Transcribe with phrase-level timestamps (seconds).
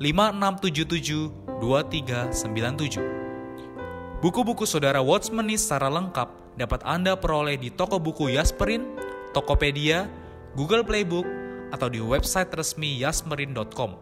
[0.00, 4.24] 5677 2397.
[4.24, 8.96] Buku-buku saudara Watchmeni secara lengkap dapat Anda peroleh di toko buku Yasmerin,
[9.36, 10.08] Tokopedia,
[10.56, 11.28] Google Playbook,
[11.68, 14.00] atau di website resmi yasmerin.com.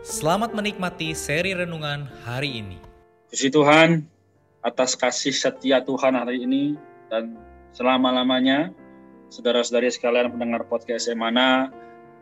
[0.00, 2.80] Selamat menikmati seri renungan hari ini.
[3.28, 4.08] Puji Tuhan
[4.64, 6.72] atas kasih setia Tuhan hari ini
[7.12, 7.36] dan
[7.76, 8.72] selama-lamanya
[9.28, 11.68] saudara-saudari sekalian pendengar podcast Emana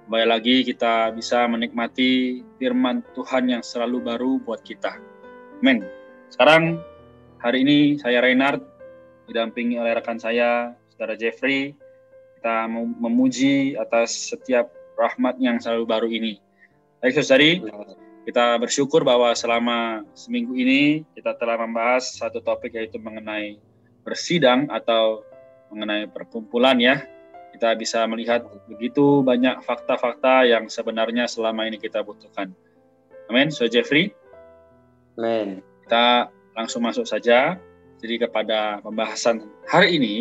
[0.04, 5.00] Kembali lagi kita bisa menikmati firman Tuhan yang selalu baru buat kita.
[5.64, 5.80] Amin.
[6.28, 6.76] Sekarang
[7.40, 8.60] hari ini saya Reinhard
[9.24, 11.72] didampingi oleh rekan saya Saudara Jeffrey.
[12.36, 12.68] Kita
[13.00, 14.68] memuji atas setiap
[15.00, 16.36] rahmat yang selalu baru ini.
[17.00, 17.64] Baik saudari,
[18.28, 23.56] kita bersyukur bahwa selama seminggu ini kita telah membahas satu topik yaitu mengenai
[24.04, 25.24] bersidang atau
[25.72, 27.08] mengenai perkumpulan ya
[27.54, 32.50] kita bisa melihat begitu banyak fakta-fakta yang sebenarnya selama ini kita butuhkan.
[33.30, 33.54] Amin.
[33.54, 34.10] So Jeffrey.
[35.14, 35.62] Amin.
[35.86, 37.54] Kita langsung masuk saja.
[38.02, 40.14] Jadi kepada pembahasan hari ini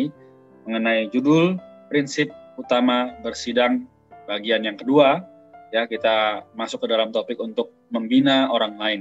[0.64, 1.58] mengenai judul
[1.90, 3.90] prinsip utama bersidang
[4.30, 5.26] bagian yang kedua.
[5.74, 9.00] Ya, kita masuk ke dalam topik untuk membina orang lain.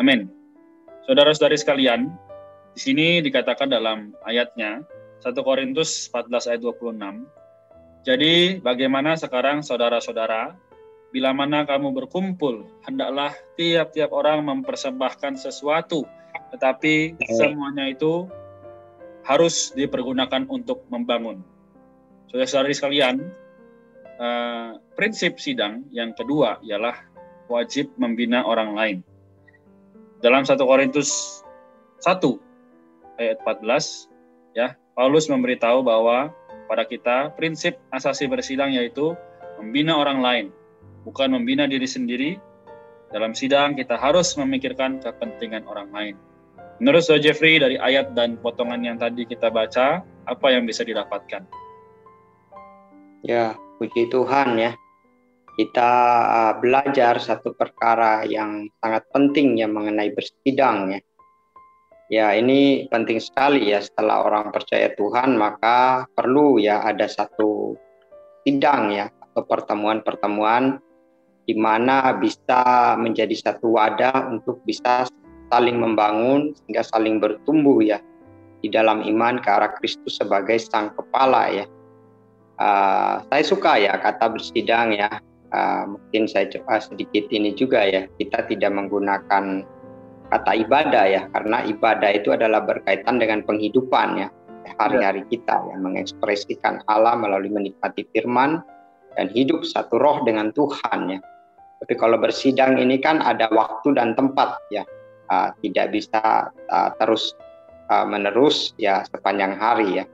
[0.00, 0.32] Amin.
[1.04, 2.08] Saudara-saudari sekalian,
[2.72, 4.80] di sini dikatakan dalam ayatnya
[5.20, 7.43] 1 Korintus 14 ayat 26.
[8.04, 10.52] Jadi bagaimana sekarang saudara-saudara,
[11.08, 16.04] bila mana kamu berkumpul, hendaklah tiap-tiap orang mempersembahkan sesuatu,
[16.52, 18.28] tetapi semuanya itu
[19.24, 21.40] harus dipergunakan untuk membangun.
[22.28, 23.24] Saudara-saudari sekalian,
[24.20, 27.00] uh, prinsip sidang yang kedua ialah
[27.48, 28.98] wajib membina orang lain.
[30.20, 31.40] Dalam 1 Korintus
[32.04, 32.20] 1
[33.16, 34.12] ayat 14
[34.56, 36.32] ya Paulus memberitahu bahwa
[36.66, 39.16] pada kita prinsip asasi bersidang yaitu
[39.60, 40.46] membina orang lain,
[41.04, 42.36] bukan membina diri sendiri.
[43.14, 46.14] Dalam sidang kita harus memikirkan kepentingan orang lain.
[46.82, 51.46] Menurut Sir Jeffrey dari ayat dan potongan yang tadi kita baca, apa yang bisa didapatkan?
[53.22, 54.74] Ya, puji Tuhan ya.
[55.54, 55.90] Kita
[56.26, 61.00] uh, belajar satu perkara yang sangat penting ya mengenai bersidang ya
[62.14, 67.74] Ya, ini penting sekali ya setelah orang percaya Tuhan maka perlu ya ada satu
[68.46, 70.78] sidang ya atau pertemuan-pertemuan
[71.42, 75.10] di mana bisa menjadi satu wadah untuk bisa
[75.50, 77.98] saling membangun sehingga saling bertumbuh ya
[78.62, 81.66] di dalam iman ke arah Kristus sebagai sang kepala ya.
[82.62, 85.10] Uh, saya suka ya kata bersidang ya.
[85.50, 89.66] Uh, mungkin saya coba sedikit ini juga ya kita tidak menggunakan
[90.34, 94.28] kata ibadah ya karena ibadah itu adalah berkaitan dengan penghidupan ya
[94.82, 98.58] hari-hari kita yang mengekspresikan Allah melalui menikmati firman
[99.14, 101.20] dan hidup satu roh dengan Tuhan ya.
[101.78, 104.82] Tapi kalau bersidang ini kan ada waktu dan tempat ya.
[105.24, 107.32] Uh, tidak bisa uh, terus
[107.88, 110.04] uh, menerus ya sepanjang hari ya.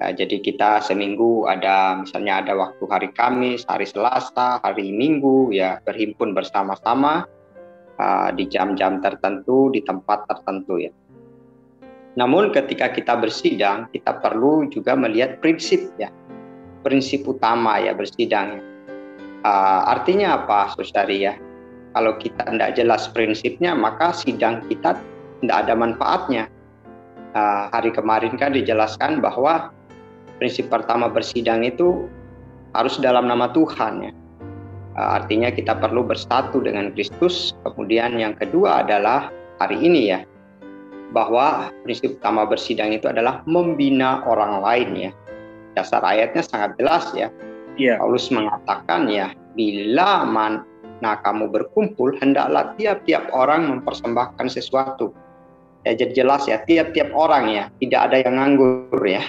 [0.00, 5.84] Uh, jadi kita seminggu ada misalnya ada waktu hari Kamis, hari Selasa, hari Minggu ya
[5.84, 7.28] berhimpun bersama-sama
[8.02, 10.90] uh, di jam-jam tertentu, di tempat tertentu ya.
[12.18, 16.10] Namun ketika kita bersidang, kita perlu juga melihat prinsip ya,
[16.84, 18.60] prinsip utama ya bersidang.
[19.42, 21.34] Uh, artinya apa, saudari ya?
[21.92, 24.96] Kalau kita tidak jelas prinsipnya, maka sidang kita
[25.40, 26.44] tidak ada manfaatnya.
[27.32, 29.72] Uh, hari kemarin kan dijelaskan bahwa
[30.36, 32.12] prinsip pertama bersidang itu
[32.76, 34.12] harus dalam nama Tuhan ya.
[34.92, 37.56] Eh, artinya kita perlu bersatu dengan Kristus.
[37.64, 40.20] Kemudian yang kedua adalah hari ini ya,
[41.16, 45.10] bahwa prinsip utama bersidang itu adalah membina orang lain ya.
[45.72, 47.32] Dasar ayatnya sangat jelas ya.
[47.80, 47.96] Yeah.
[47.96, 50.68] Paulus mengatakan ya, bila man
[51.02, 55.10] mana kamu berkumpul, hendaklah tiap-tiap orang mempersembahkan sesuatu.
[55.82, 59.26] Ya, jadi jelas ya, tiap-tiap orang ya, tidak ada yang nganggur ya.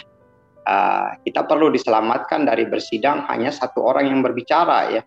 [0.69, 5.01] Uh, kita perlu diselamatkan dari bersidang hanya satu orang yang berbicara ya.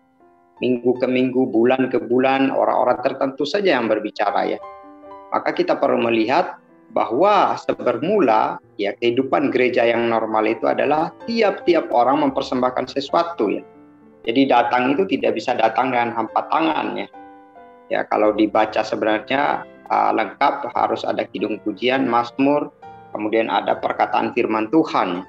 [0.57, 4.59] Minggu ke minggu, bulan ke bulan, orang-orang tertentu saja yang berbicara ya.
[5.29, 6.57] Maka kita perlu melihat
[6.95, 13.63] bahwa sebermula ya kehidupan gereja yang normal itu adalah tiap-tiap orang mempersembahkan sesuatu ya.
[14.27, 17.07] Jadi datang itu tidak bisa datang dengan hampa tangan ya.
[17.87, 22.71] Ya kalau dibaca sebenarnya uh, lengkap harus ada kidung pujian, mazmur,
[23.15, 25.23] kemudian ada perkataan firman Tuhan.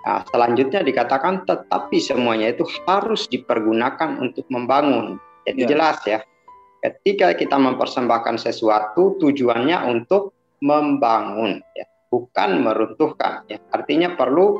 [0.00, 5.20] Nah, selanjutnya dikatakan tetapi semuanya itu harus dipergunakan untuk membangun.
[5.44, 5.68] Jadi ya.
[5.68, 6.18] jelas ya.
[6.80, 10.32] Ketika kita mempersembahkan sesuatu tujuannya untuk
[10.64, 13.60] membangun ya, bukan meruntuhkan ya.
[13.68, 14.56] Artinya perlu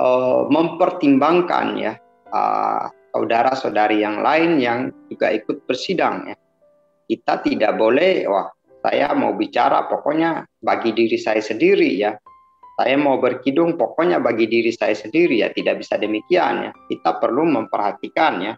[0.00, 1.92] uh, mempertimbangkan ya
[2.32, 4.78] uh, saudara-saudari yang lain yang
[5.12, 6.36] juga ikut bersidang ya.
[7.04, 8.48] Kita tidak boleh wah
[8.80, 12.16] saya mau bicara pokoknya bagi diri saya sendiri ya.
[12.74, 16.70] Saya mau berkidung pokoknya bagi diri saya sendiri ya tidak bisa demikian ya.
[16.90, 18.54] Kita perlu memperhatikan ya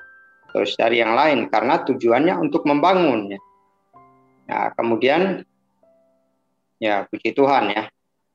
[0.53, 3.41] terus dari yang lain karena tujuannya untuk membangun ya.
[4.47, 5.45] Nah, kemudian
[6.81, 7.83] ya puji Tuhan ya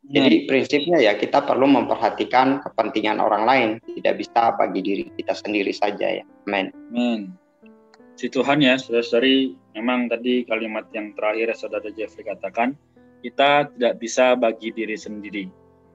[0.02, 3.70] jadi prinsipnya ya kita perlu memperhatikan kepentingan orang lain,
[4.02, 6.26] tidak bisa bagi diri kita sendiri saja ya.
[6.50, 6.74] Amin.
[6.90, 7.22] Amin.
[8.18, 12.74] Si Tuhan ya, saudara-saudari, memang tadi kalimat yang terakhir saudara Jeffrey katakan,
[13.22, 15.46] kita tidak bisa bagi diri sendiri.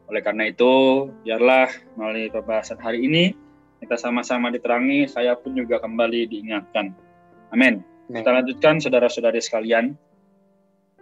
[0.07, 3.35] Oleh karena itu, biarlah melalui pembahasan hari ini,
[3.83, 6.95] kita sama-sama diterangi, saya pun juga kembali diingatkan.
[7.51, 7.83] Amin.
[8.07, 9.99] Kita lanjutkan saudara-saudari sekalian.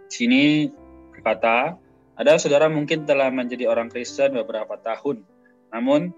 [0.09, 0.69] Sini
[1.13, 1.77] berkata,
[2.17, 5.21] ada saudara mungkin telah menjadi orang Kristen beberapa tahun,
[5.69, 6.09] namun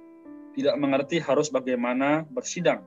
[0.56, 2.82] tidak mengerti harus bagaimana bersidang.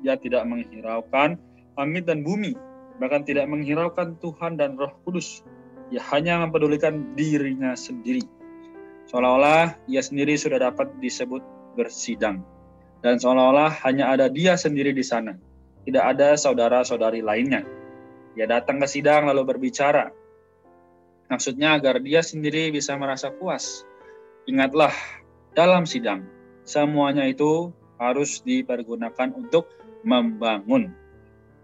[0.00, 1.36] Dia tidak menghiraukan
[1.76, 2.56] langit dan bumi,
[2.98, 5.44] bahkan tidak menghiraukan Tuhan dan Roh Kudus.
[5.92, 8.24] Ia hanya mempedulikan dirinya sendiri.
[9.06, 11.42] Seolah-olah ia sendiri sudah dapat disebut
[11.78, 12.42] bersidang.
[13.04, 15.38] Dan seolah-olah hanya ada dia sendiri di sana.
[15.86, 17.62] Tidak ada saudara-saudari lainnya.
[18.34, 20.10] Ia datang ke sidang lalu berbicara,
[21.26, 23.82] Maksudnya agar dia sendiri bisa merasa puas.
[24.46, 24.94] Ingatlah,
[25.58, 26.22] dalam sidang,
[26.62, 29.66] semuanya itu harus dipergunakan untuk
[30.06, 30.94] membangun.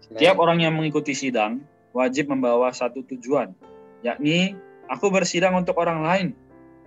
[0.03, 1.63] Setiap orang yang mengikuti sidang
[1.95, 3.55] wajib membawa satu tujuan,
[4.03, 4.59] yakni
[4.91, 6.27] aku bersidang untuk orang lain,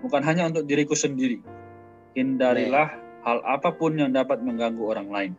[0.07, 1.43] bukan hanya untuk diriku sendiri.
[2.15, 2.89] Hindarilah
[3.27, 5.33] hal apa pun yang dapat mengganggu orang lain.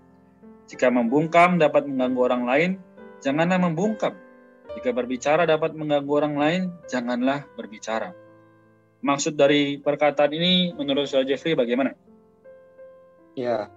[0.67, 2.69] Jika membungkam dapat mengganggu orang lain,
[3.23, 4.13] janganlah membungkam,
[4.77, 8.13] jika berbicara dapat mengganggu orang lain, janganlah berbicara.
[9.01, 11.97] Maksud dari perkataan ini menurut Saudara Jeffrey bagaimana?
[13.33, 13.73] Ya,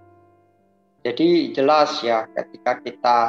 [1.01, 3.19] jadi jelas ya ketika kita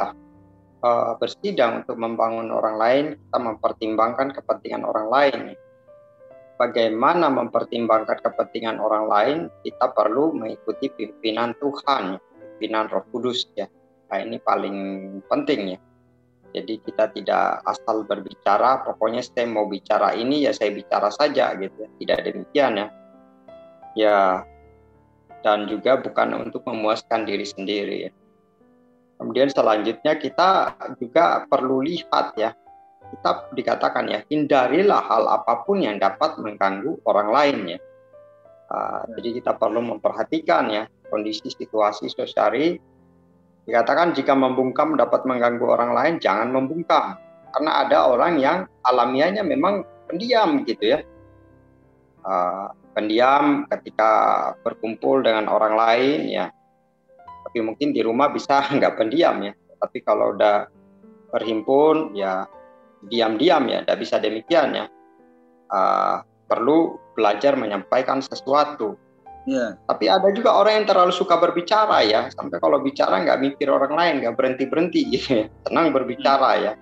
[0.85, 5.41] uh, bersidang untuk membangun orang lain, kita mempertimbangkan kepentingan orang lain.
[6.61, 13.67] Bagaimana mempertimbangkan kepentingan orang lain, kita perlu mengikuti pimpinan Tuhan, pimpinan Roh Kudus ya.
[14.13, 14.77] Nah, ini paling
[15.27, 15.79] penting ya.
[16.53, 21.89] Jadi kita tidak asal berbicara, pokoknya saya mau bicara ini ya saya bicara saja gitu
[21.89, 21.89] ya.
[21.97, 22.87] Tidak demikian ya.
[23.97, 24.19] Ya
[25.43, 28.13] dan juga bukan untuk memuaskan diri sendiri ya.
[29.19, 32.55] Kemudian selanjutnya kita juga perlu lihat ya.
[33.13, 37.79] Kita dikatakan ya, hindarilah hal apa pun yang dapat mengganggu orang lain ya.
[38.73, 42.57] Uh, jadi kita perlu memperhatikan ya kondisi situasi sosial
[43.63, 47.15] Dikatakan jika membungkam dapat mengganggu orang lain, jangan membungkam.
[47.53, 50.99] Karena ada orang yang alamiahnya memang pendiam gitu ya.
[52.27, 54.11] Uh, pendiam ketika
[54.67, 56.51] berkumpul dengan orang lain ya.
[57.47, 59.53] Tapi mungkin di rumah bisa nggak pendiam ya.
[59.79, 60.67] Tapi kalau udah
[61.31, 62.51] berhimpun ya
[63.07, 64.85] diam-diam ya, tidak bisa demikian ya.
[65.73, 69.01] Uh, perlu belajar menyampaikan sesuatu
[69.43, 69.75] Yeah.
[69.91, 73.95] Tapi ada juga orang yang terlalu suka berbicara ya, sampai kalau bicara nggak mikir orang
[73.95, 76.73] lain, nggak berhenti berhenti gitu ya, tenang berbicara ya,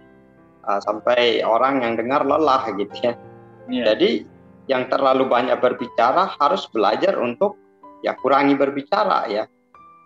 [0.68, 3.16] uh, sampai orang yang dengar lelah gitu ya.
[3.64, 3.84] Yeah.
[3.92, 4.28] Jadi
[4.68, 7.56] yang terlalu banyak berbicara harus belajar untuk
[8.04, 9.48] ya kurangi berbicara ya,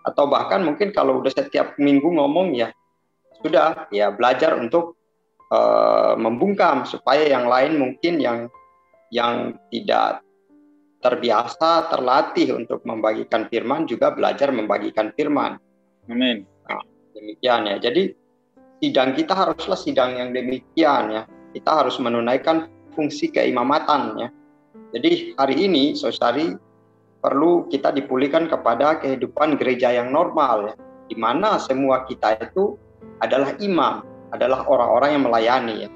[0.06, 2.70] atau bahkan mungkin kalau udah setiap minggu ngomong ya
[3.42, 4.94] sudah ya belajar untuk
[5.52, 8.38] uh, membungkam supaya yang lain mungkin yang
[9.12, 10.24] yang tidak
[11.04, 15.60] terbiasa, terlatih untuk membagikan firman, juga belajar membagikan firman.
[16.08, 16.48] Amin.
[16.64, 16.80] Nah,
[17.12, 17.76] demikian ya.
[17.76, 18.16] Jadi
[18.80, 21.22] sidang kita haruslah sidang yang demikian ya.
[21.52, 24.28] Kita harus menunaikan fungsi keimamatan ya.
[24.96, 26.56] Jadi hari ini, saudari,
[27.20, 30.74] perlu kita dipulihkan kepada kehidupan gereja yang normal ya,
[31.08, 32.80] di mana semua kita itu
[33.20, 35.74] adalah imam, adalah orang-orang yang melayani.
[35.86, 35.90] Ya.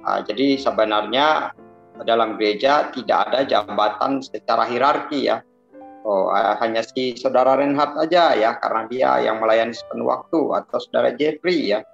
[0.00, 1.52] Uh, jadi sebenarnya
[2.08, 5.44] dalam gereja tidak ada jabatan secara hierarki ya.
[6.00, 10.78] Oh, uh, hanya si saudara Renhat aja ya, karena dia yang melayani sepenuh waktu atau
[10.80, 11.84] saudara Jeffrey ya.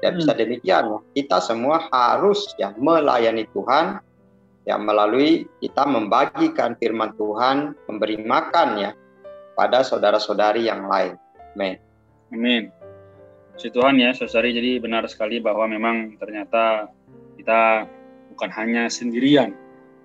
[0.00, 0.18] Tidak hmm.
[0.24, 0.84] bisa demikian.
[1.12, 4.00] Kita semua harus ya melayani Tuhan
[4.64, 8.90] ya melalui kita membagikan firman Tuhan, memberi makan ya
[9.60, 11.20] pada saudara-saudari yang lain.
[11.52, 11.76] Amin.
[12.32, 12.79] Amin.
[13.60, 16.88] Si Tuhan ya, saudari jadi benar sekali bahwa memang ternyata
[17.36, 17.84] kita
[18.32, 19.52] bukan hanya sendirian,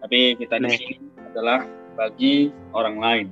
[0.04, 1.00] tapi kita di sini
[1.32, 1.64] adalah
[1.96, 3.28] bagi orang lain,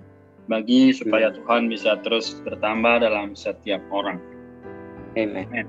[0.48, 4.16] bagi supaya Tuhan bisa terus bertambah dalam setiap orang.
[5.20, 5.68] Amin.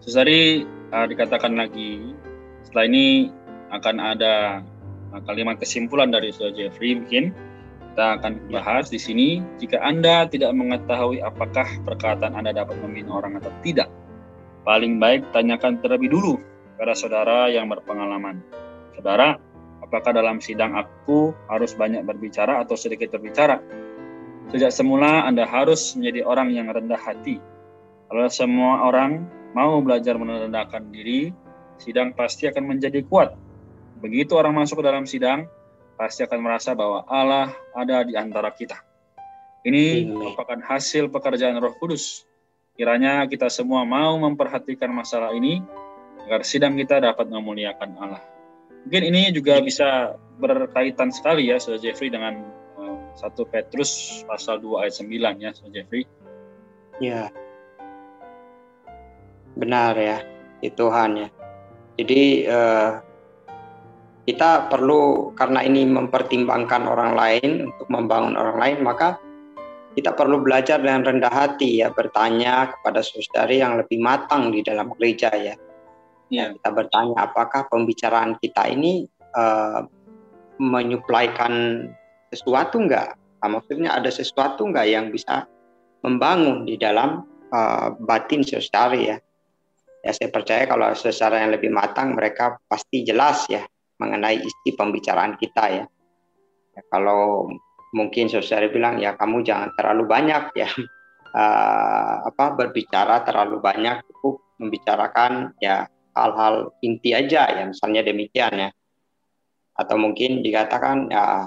[0.00, 2.16] Saudari uh, dikatakan lagi
[2.64, 3.28] setelah ini
[3.76, 4.64] akan ada
[5.12, 7.36] uh, kalimat kesimpulan dari Saudara Jeffrey mungkin
[7.92, 13.36] kita akan bahas di sini, jika Anda tidak mengetahui apakah perkataan Anda dapat membina orang
[13.36, 13.92] atau tidak,
[14.64, 16.40] paling baik tanyakan terlebih dulu
[16.72, 18.40] kepada saudara yang berpengalaman.
[18.96, 19.36] Saudara,
[19.84, 23.60] apakah dalam sidang aku harus banyak berbicara atau sedikit berbicara?
[24.48, 27.44] Sejak semula Anda harus menjadi orang yang rendah hati.
[28.08, 31.28] Kalau semua orang mau belajar merendahkan diri,
[31.76, 33.36] sidang pasti akan menjadi kuat.
[34.00, 35.44] Begitu orang masuk ke dalam sidang,
[36.02, 38.74] pasti akan merasa bahwa Allah ada di antara kita.
[39.62, 42.26] Ini merupakan hasil pekerjaan Roh Kudus.
[42.74, 45.62] Kiranya kita semua mau memperhatikan masalah ini
[46.26, 48.22] agar sidang kita dapat memuliakan Allah.
[48.82, 54.58] Mungkin ini juga bisa berkaitan sekali ya, Saudara Jeffrey dengan uh, eh, 1 Petrus pasal
[54.58, 56.02] 2 ayat 9 ya, Saudara Jeffrey.
[56.98, 57.30] Ya.
[59.54, 60.18] Benar ya,
[60.66, 61.28] itu Tuhan ya.
[61.94, 62.98] Jadi uh,
[64.22, 69.18] kita perlu karena ini mempertimbangkan orang lain untuk membangun orang lain maka
[69.92, 74.94] kita perlu belajar dengan rendah hati ya bertanya kepada saudari yang lebih matang di dalam
[74.96, 75.54] gereja ya.
[76.32, 76.48] Ya.
[76.48, 79.04] Kita bertanya apakah pembicaraan kita ini
[79.36, 79.84] uh,
[80.56, 81.84] menyuplaikan
[82.32, 83.20] sesuatu enggak?
[83.44, 85.44] Nah, maksudnya ada sesuatu enggak yang bisa
[86.00, 89.20] membangun di dalam uh, batin saudari ya.
[90.02, 93.62] Ya saya percaya kalau secara yang lebih matang mereka pasti jelas ya
[94.02, 95.84] mengenai isi pembicaraan kita ya.
[96.74, 97.46] ya kalau
[97.94, 100.68] mungkin saudara bilang ya kamu jangan terlalu banyak ya.
[101.32, 108.70] Uh, apa berbicara terlalu banyak cukup membicarakan ya hal-hal inti aja ya misalnya demikian ya.
[109.78, 111.46] Atau mungkin dikatakan ya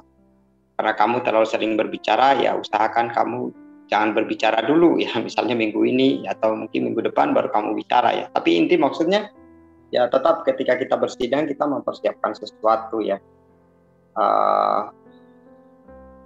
[0.76, 3.54] karena kamu terlalu sering berbicara ya usahakan kamu
[3.88, 5.14] jangan berbicara dulu ya.
[5.26, 8.26] Misalnya minggu ini atau mungkin minggu depan baru kamu bicara ya.
[8.34, 9.30] Tapi inti maksudnya
[9.96, 13.16] ya tetap ketika kita bersidang kita mempersiapkan sesuatu ya
[14.20, 14.92] uh,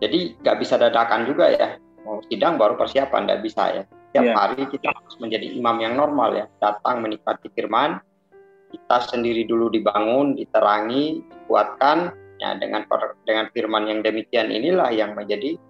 [0.02, 4.36] jadi nggak bisa dadakan juga ya mau sidang baru persiapan nggak bisa ya setiap yeah.
[4.42, 8.02] hari kita harus menjadi imam yang normal ya datang menikmati firman
[8.74, 12.90] kita sendiri dulu dibangun diterangi dikuatkan ya dengan
[13.28, 15.62] dengan firman yang demikian inilah yang menjadi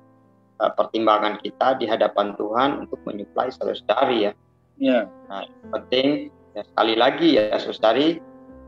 [0.64, 4.32] uh, pertimbangan kita di hadapan Tuhan untuk menyuplai saudara-saudari ya.
[4.80, 5.12] Yeah.
[5.28, 5.44] Nah,
[5.76, 8.18] penting Ya, sekali lagi ya saudari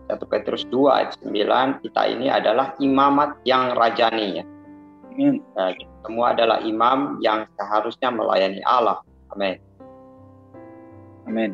[0.06, 4.46] 1 Petrus 2 ayat 9 kita ini adalah imamat yang rajani ya.
[5.12, 5.42] Amin.
[5.58, 5.74] Ya,
[6.06, 9.02] semua adalah imam yang seharusnya melayani Allah.
[9.34, 9.58] Amin.
[11.26, 11.52] Amin.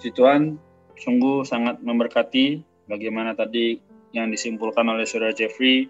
[0.00, 0.56] Si Tuhan
[0.98, 3.80] sungguh sangat memberkati bagaimana tadi
[4.12, 5.88] yang disimpulkan oleh Saudara Jeffrey.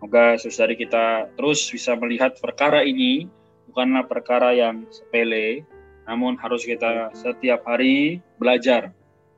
[0.00, 3.28] Semoga saudari kita terus bisa melihat perkara ini
[3.68, 5.60] bukanlah perkara yang sepele,
[6.08, 8.96] namun harus kita setiap hari belajar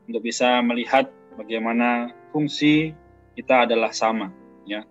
[0.09, 2.93] untuk bisa melihat bagaimana fungsi
[3.39, 4.29] kita adalah sama
[4.69, 4.85] ya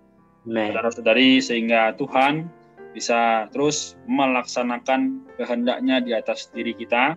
[0.46, 2.50] saudara-saudari sehingga Tuhan
[2.92, 7.16] bisa terus melaksanakan kehendaknya di atas diri kita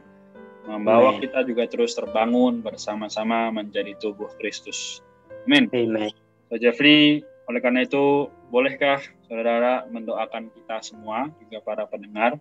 [0.65, 1.23] membawa Amen.
[1.25, 5.05] kita juga terus terbangun bersama-sama menjadi tubuh Kristus.
[5.45, 5.69] Amin.
[5.77, 6.09] Amen.
[6.49, 7.21] So, Jeffrey,
[7.51, 12.41] oleh karena itu, bolehkah saudara mendoakan kita semua, juga para pendengar?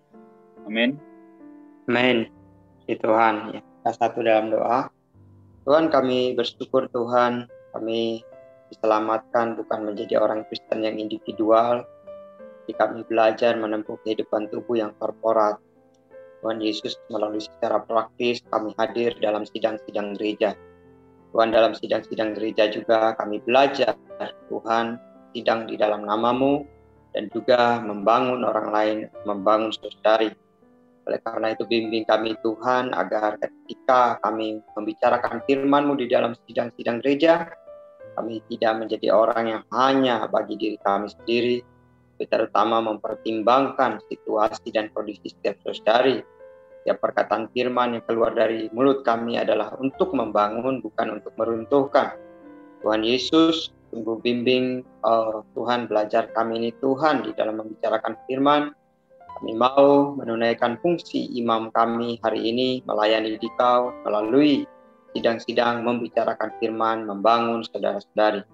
[0.63, 0.95] Amin.
[1.91, 2.31] Amin.
[2.87, 3.61] Tuhan, ya.
[3.63, 4.92] Kita satu dalam doa.
[5.63, 8.19] Tuhan kami bersyukur Tuhan kami
[8.67, 11.87] diselamatkan bukan menjadi orang Kristen yang individual,
[12.63, 15.55] tapi kami belajar menempuh kehidupan tubuh yang korporat.
[16.43, 20.51] Tuhan Yesus melalui secara praktis kami hadir dalam sidang-sidang gereja.
[21.31, 23.95] Tuhan dalam sidang-sidang gereja juga kami belajar
[24.51, 24.99] Tuhan
[25.31, 26.67] sidang di dalam namamu
[27.15, 30.35] dan juga membangun orang lain, membangun saudari
[31.03, 37.51] oleh karena itu bimbing kami Tuhan agar ketika kami membicarakan firman-Mu di dalam sidang-sidang gereja,
[38.15, 41.59] kami tidak menjadi orang yang hanya bagi diri kami sendiri,
[42.23, 46.23] terutama mempertimbangkan situasi dan kondisi setiap saudari,
[46.83, 52.15] setiap perkataan firman yang keluar dari mulut kami adalah untuk membangun, bukan untuk meruntuhkan.
[52.83, 58.75] Tuhan Yesus, tunggu bimbing uh, Tuhan belajar kami ini Tuhan di dalam membicarakan firman.
[59.43, 64.63] Kami mau menunaikan fungsi imam kami hari ini melayani dikau melalui
[65.11, 68.47] sidang-sidang membicarakan firman, membangun saudara-saudari.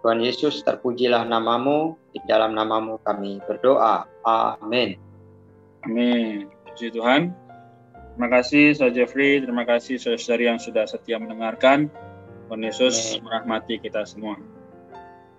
[0.00, 4.08] Tuhan Yesus, terpujilah namamu, di dalam namamu kami berdoa.
[4.24, 4.96] Amin.
[5.84, 6.48] Amin.
[6.64, 7.36] Puji Tuhan.
[8.16, 11.92] Terima kasih Saudara Jeffrey, terima kasih saudari yang sudah setia mendengarkan.
[12.48, 13.28] Tuhan Yesus Amen.
[13.28, 14.40] merahmati kita semua.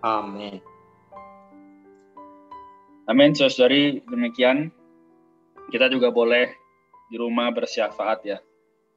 [0.05, 0.61] Amin.
[3.09, 4.69] Amin, saudari demikian.
[5.73, 6.53] Kita juga boleh
[7.09, 8.37] di rumah bersyafaat ya.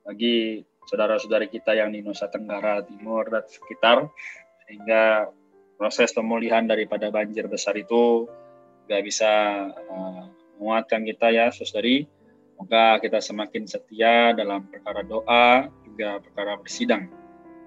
[0.04, 4.04] Bagi saudara-saudari kita yang di Nusa Tenggara Timur dan sekitar.
[4.68, 5.32] Sehingga
[5.80, 8.28] proses pemulihan daripada banjir besar itu
[8.92, 9.32] gak bisa
[9.72, 10.28] uh,
[10.60, 12.04] menguatkan kita ya, saudari
[12.56, 17.04] Semoga kita semakin setia dalam perkara doa, juga perkara bersidang.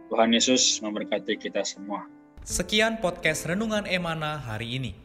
[0.09, 2.09] Tuhan Yesus memberkati kita semua.
[2.41, 4.97] Sekian podcast Renungan Emana hari ini.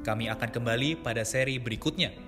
[0.00, 2.27] Kami akan kembali pada seri berikutnya.